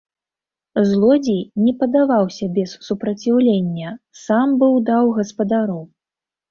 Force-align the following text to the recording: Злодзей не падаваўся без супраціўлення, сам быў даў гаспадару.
Злодзей 0.91 1.37
не 1.65 1.73
падаваўся 1.83 2.45
без 2.57 2.73
супраціўлення, 2.89 3.89
сам 4.25 4.47
быў 4.67 4.85
даў 4.91 5.05
гаспадару. 5.21 5.81